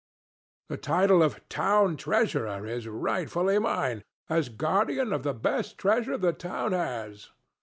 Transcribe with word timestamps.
The 0.69 0.77
title 0.77 1.21
of 1.21 1.47
"town 1.47 1.95
treasurer" 1.95 2.65
is 2.65 2.87
rightfully 2.87 3.59
mine, 3.59 4.03
as 4.29 4.49
guardian 4.49 5.13
of 5.13 5.21
the 5.21 5.31
best 5.35 5.77
treasure 5.77 6.17
that 6.17 6.25
the 6.25 6.33
town 6.33 6.71
has. 6.71 7.29